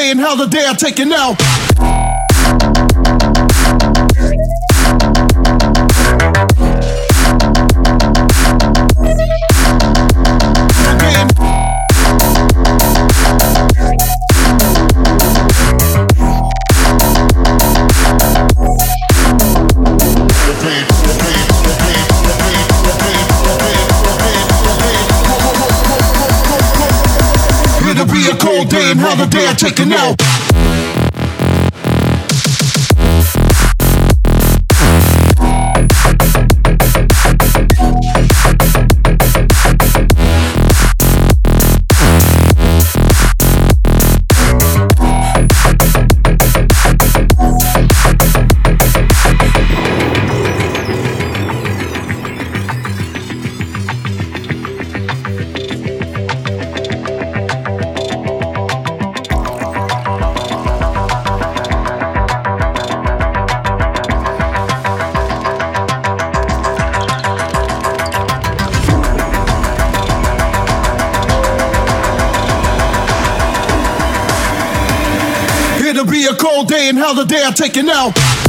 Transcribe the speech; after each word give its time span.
day 0.00 0.10
and 0.10 0.20
how 0.20 0.34
the 0.34 0.46
day 0.46 0.64
I 0.66 0.72
take 0.74 0.98
it 0.98 1.08
now. 1.08 1.36
day 28.70 28.90
and 28.90 29.00
another 29.00 29.26
day 29.26 29.46
I 29.48 29.54
take 29.54 29.80
a 29.80 29.84
nap. 29.84 30.39
in 76.90 76.96
hell 76.96 77.14
the 77.14 77.24
day 77.24 77.42
I 77.44 77.52
take 77.52 77.76
it 77.76 77.84
now. 77.84 78.39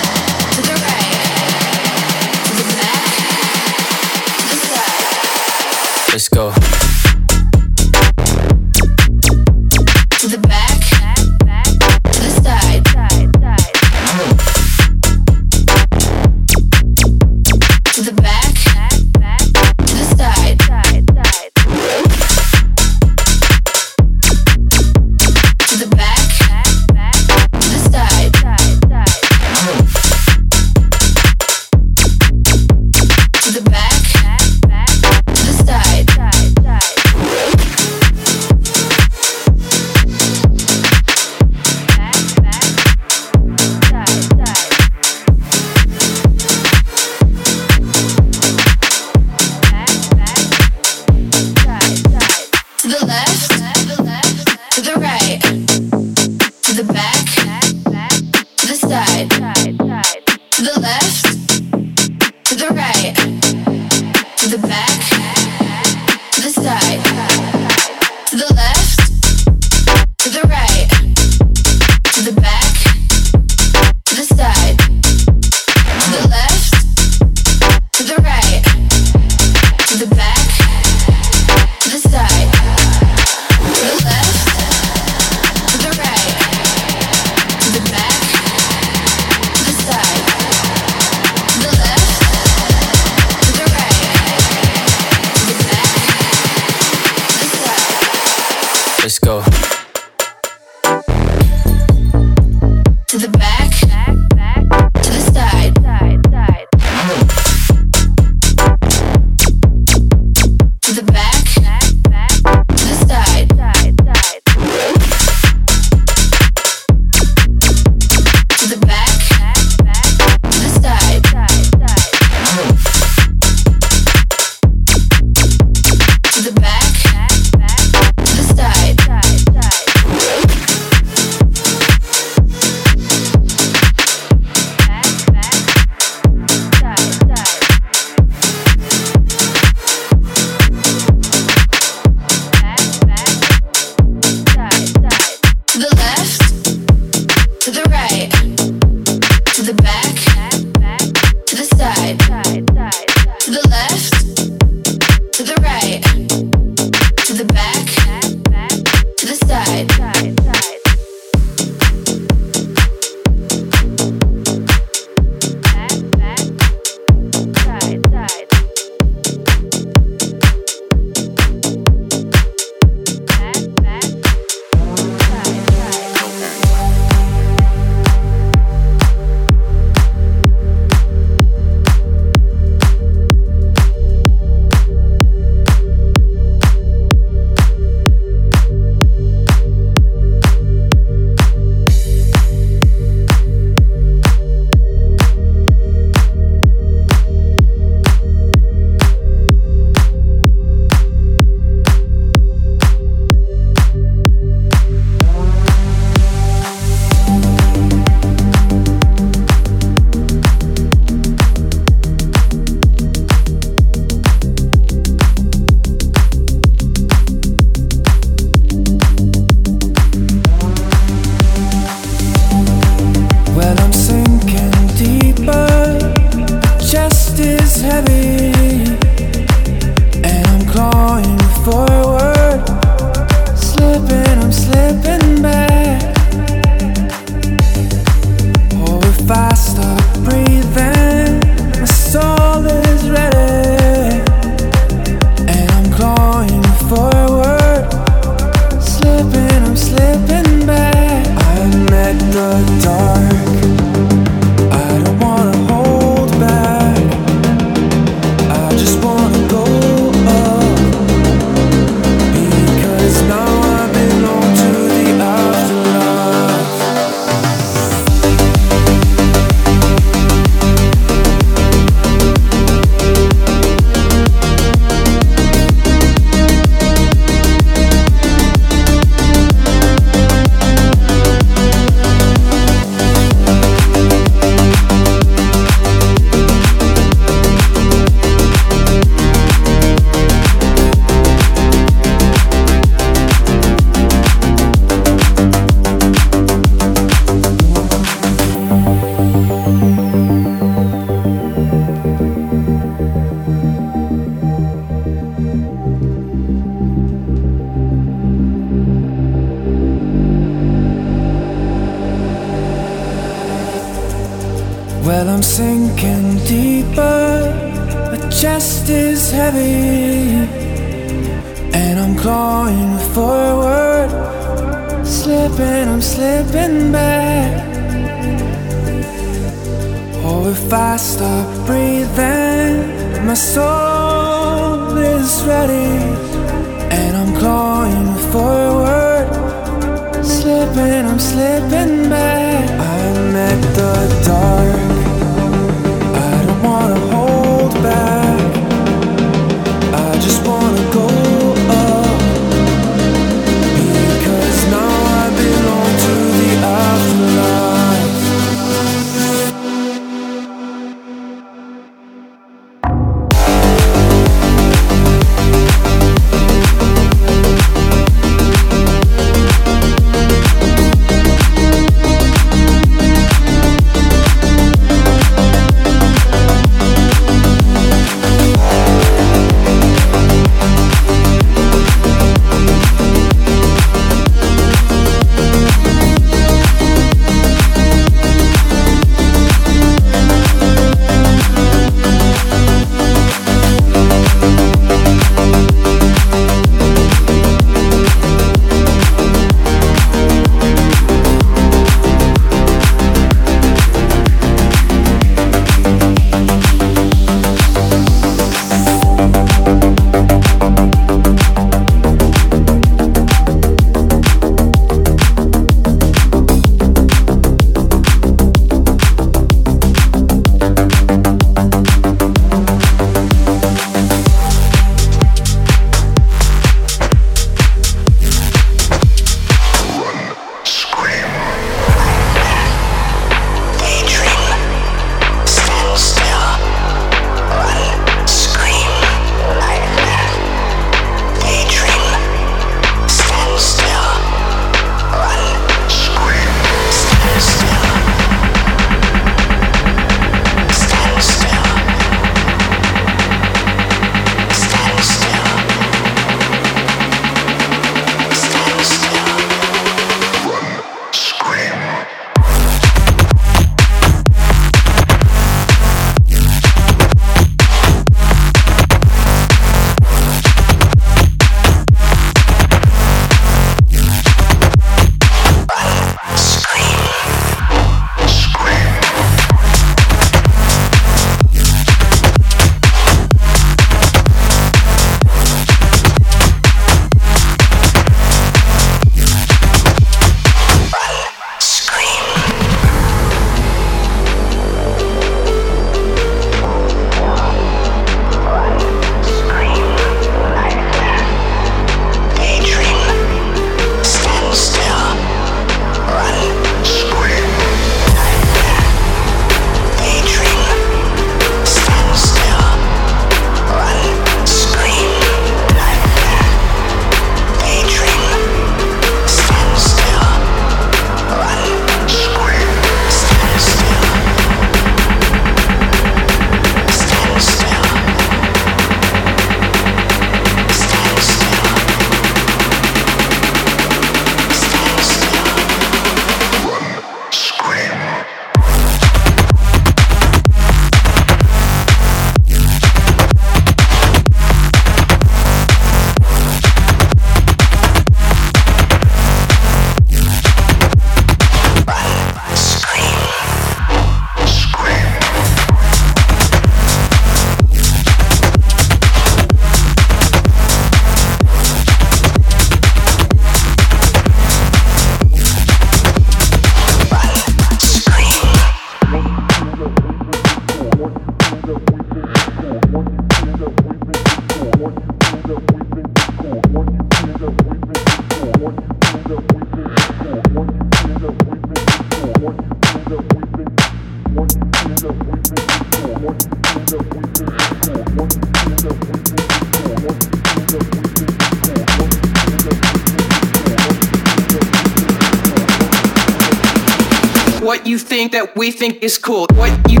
we 598.56 598.70
think 598.70 599.02
is 599.02 599.18
cool. 599.18 599.46
What 599.54 599.90
you 599.90 600.00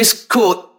it's 0.00 0.14
cool. 0.24 0.69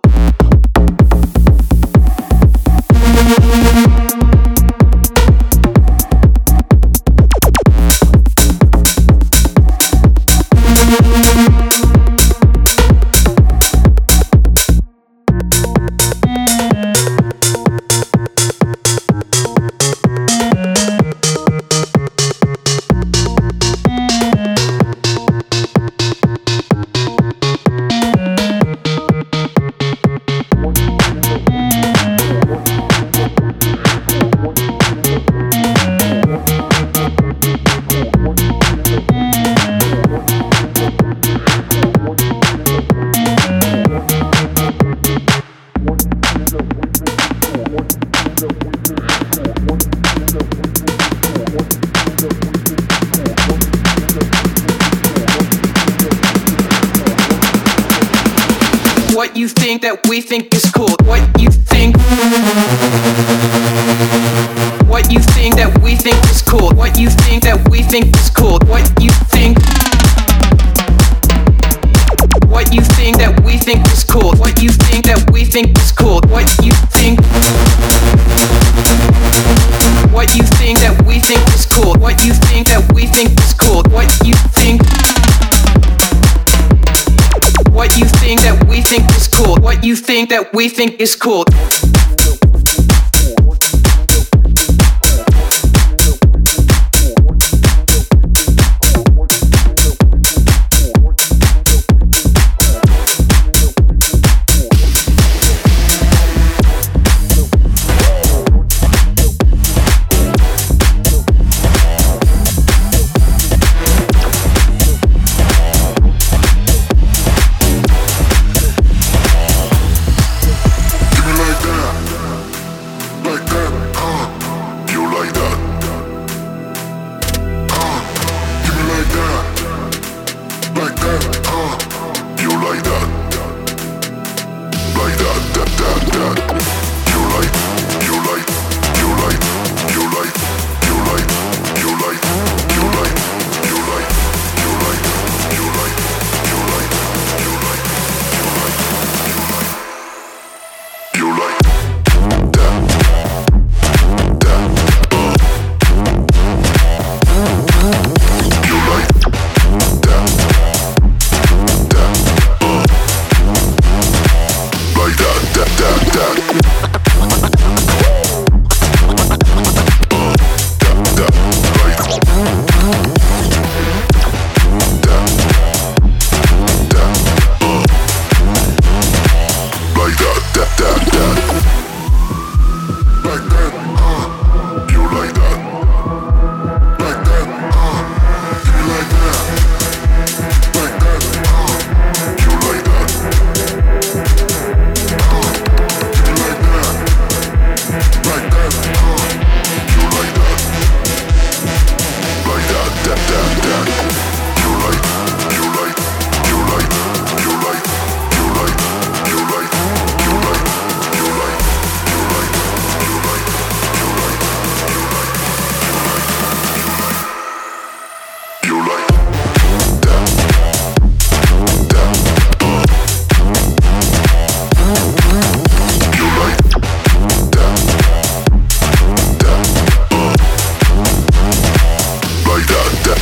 think 90.82 91.00
is 91.00 91.15
cool. 91.15 91.50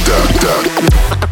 так, 0.05 0.39
так. 0.39 1.28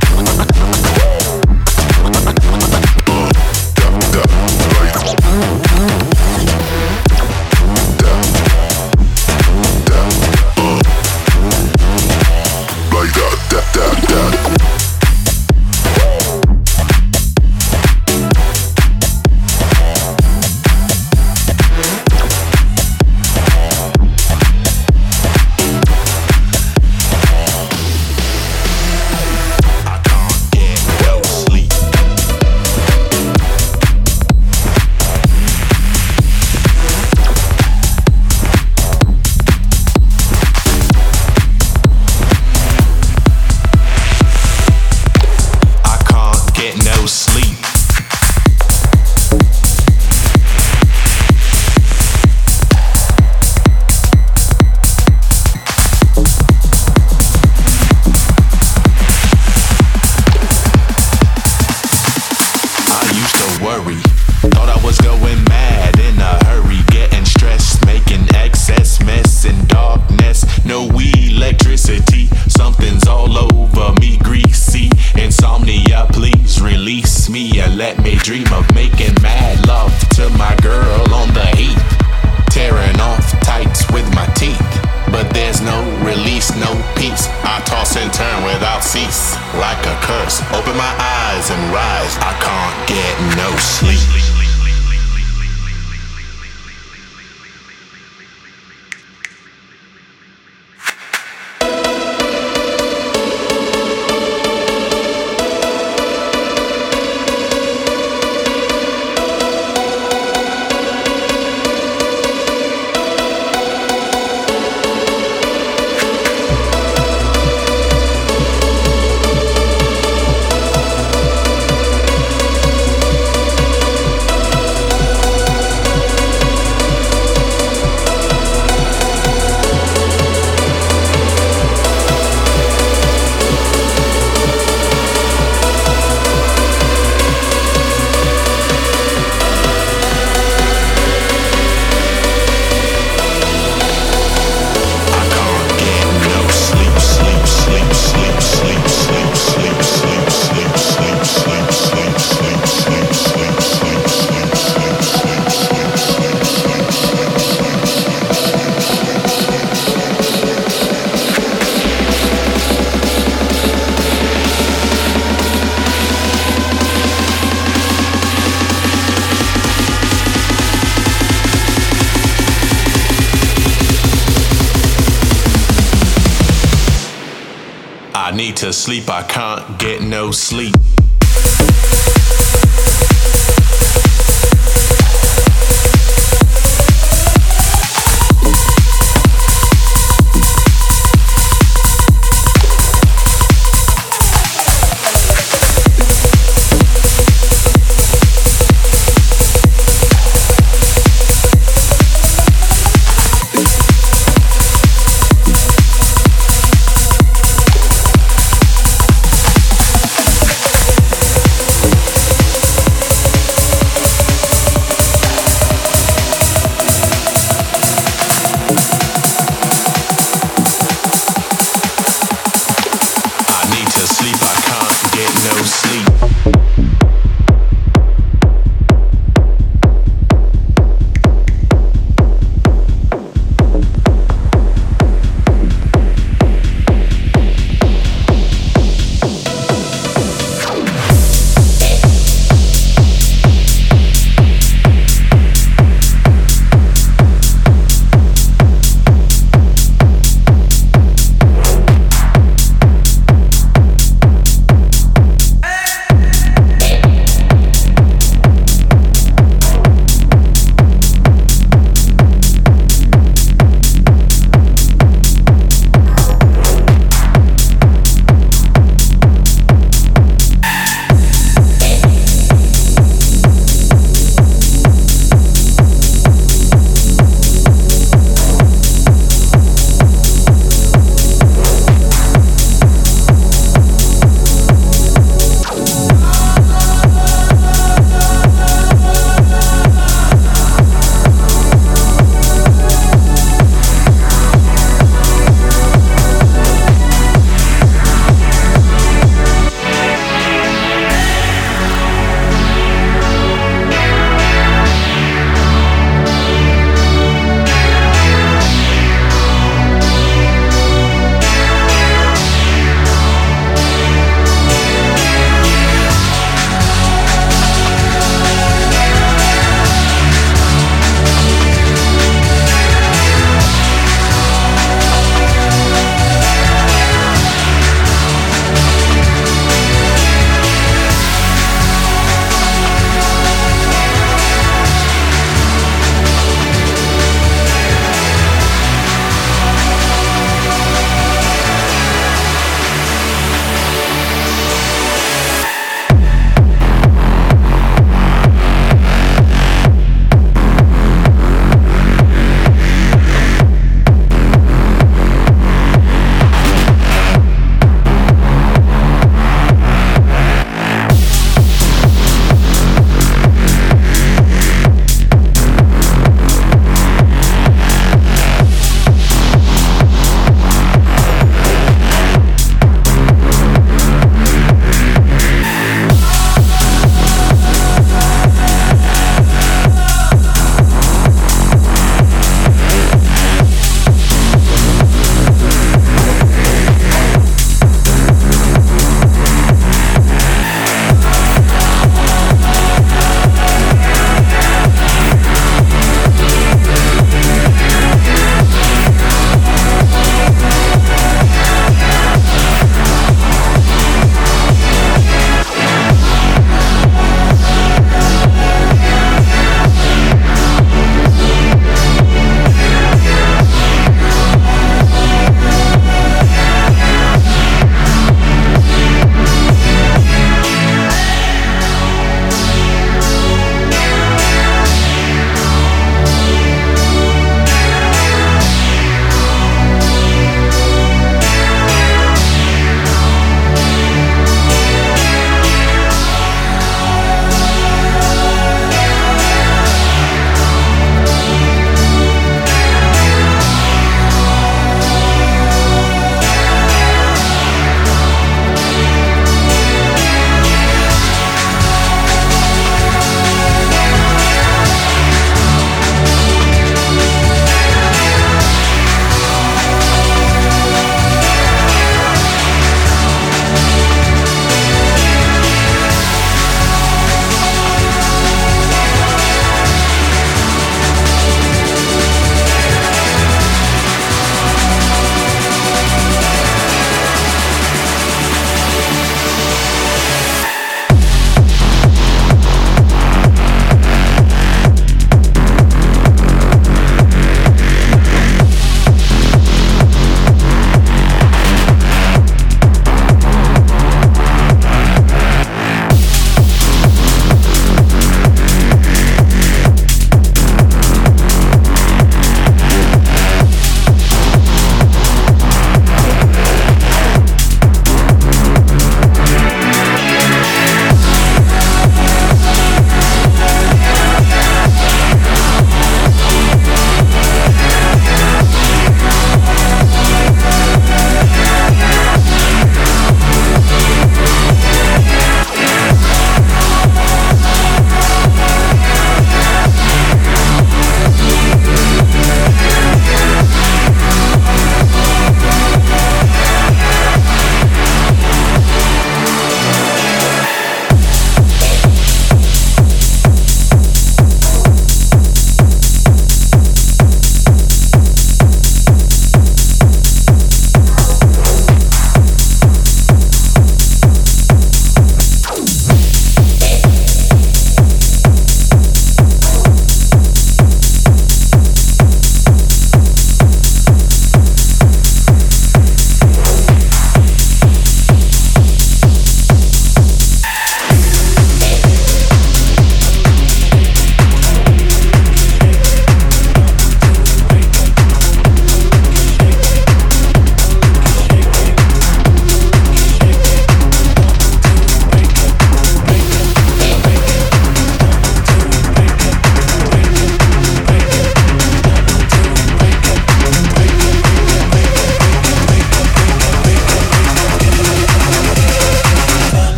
To 178.67 178.73
sleep, 178.73 179.09
I 179.09 179.23
can't 179.23 179.79
get 179.79 180.01
no 180.01 180.29
sleep. 180.31 180.75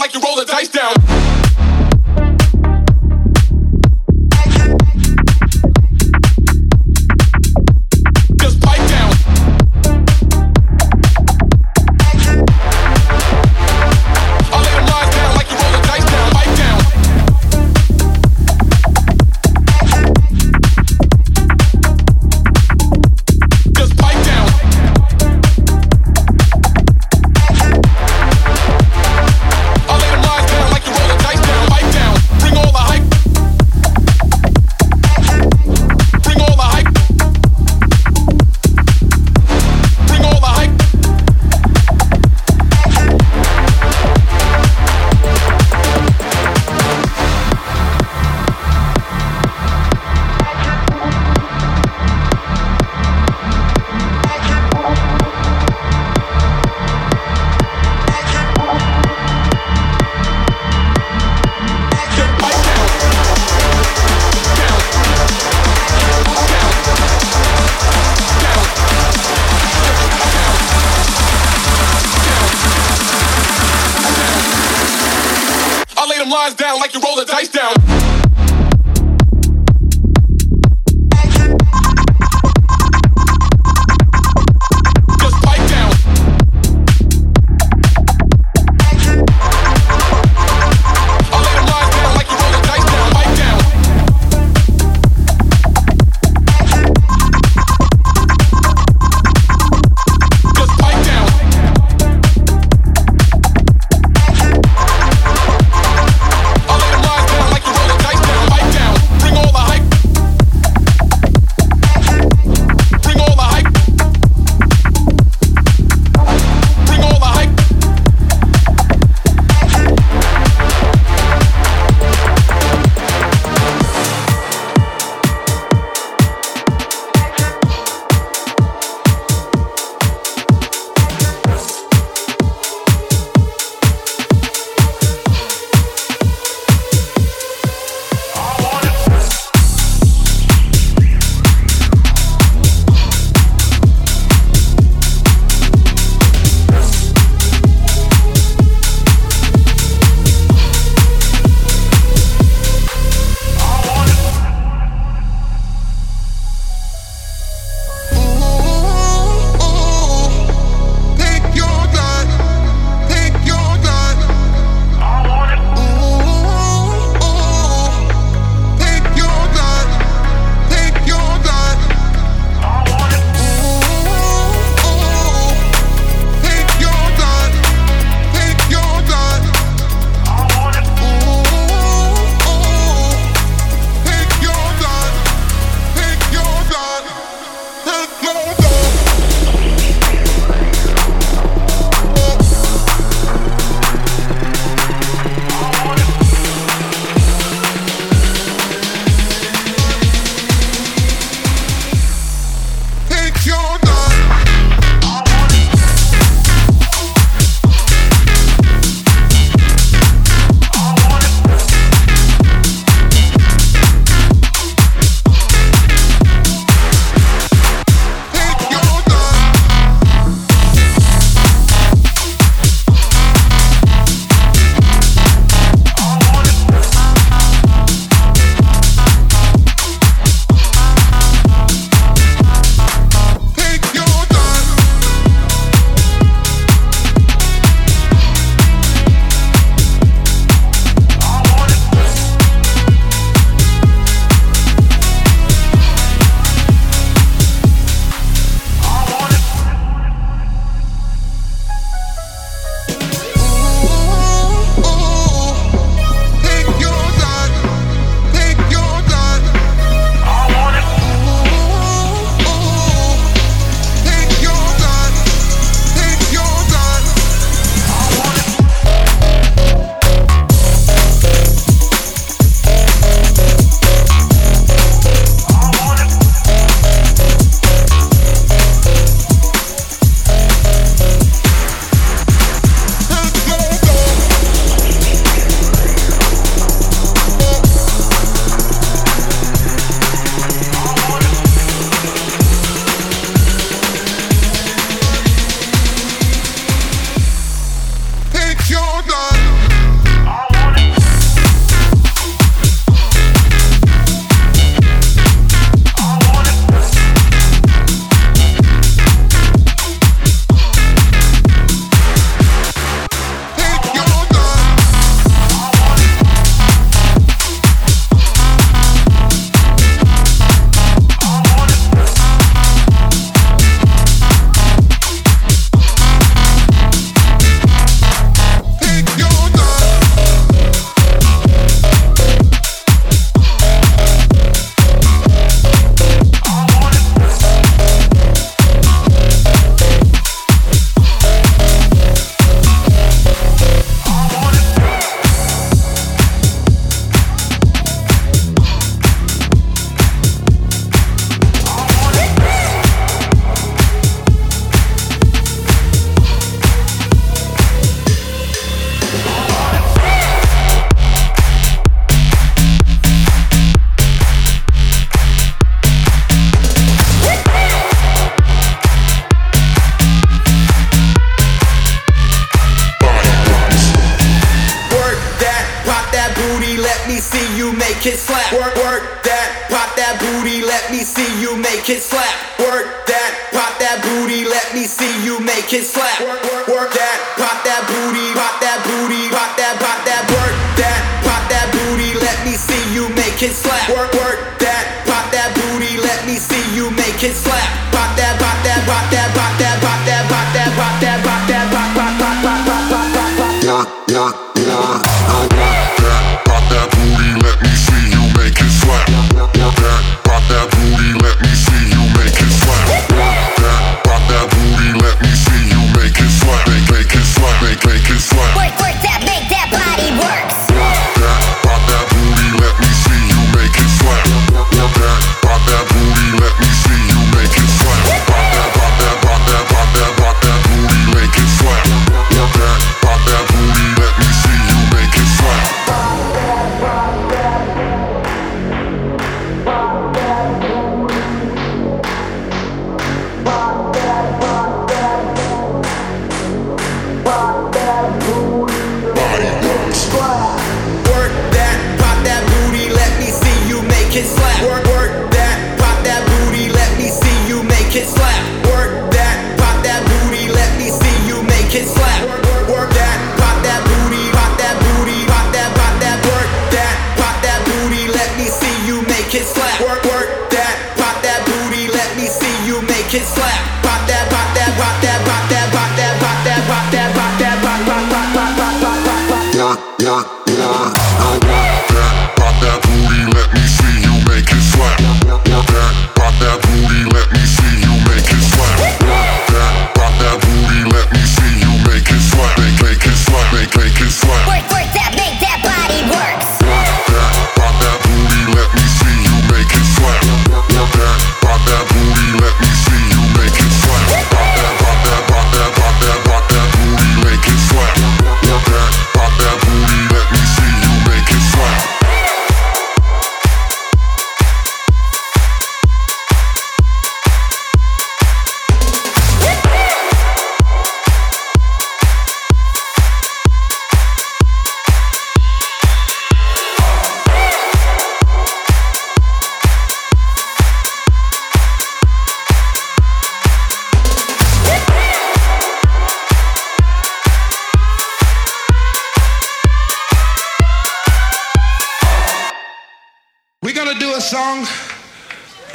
Like 0.00 0.14
you 0.14 0.20
roll 0.20 0.36
the 0.36 0.46
dice 0.46 0.68
down. 0.68 1.09